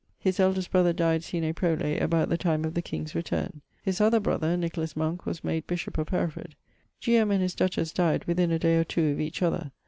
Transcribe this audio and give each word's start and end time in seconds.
His 0.17 0.39
eldest 0.39 0.71
brother 0.71 0.93
dyed 0.93 1.23
sine 1.23 1.53
prole, 1.53 1.79
about 2.01 2.29
the 2.29 2.35
time 2.35 2.65
of 2.65 2.73
the 2.73 2.81
King's 2.81 3.13
returne. 3.13 3.61
His 3.83 4.01
other 4.01 4.19
brother, 4.19 4.57
was 4.75 5.43
made 5.43 5.67
bishop 5.67 5.99
of 5.99 6.09
Hereford. 6.09 6.55
G. 6.99 7.17
M. 7.17 7.29
and 7.29 7.43
his 7.43 7.53
duchess 7.53 7.91
dyed 7.93 8.25
within 8.25 8.49
a 8.49 8.57
day 8.57 8.77
or 8.79 8.83
two 8.83 9.09
of 9.11 9.19
each 9.19 9.43
other. 9.43 9.71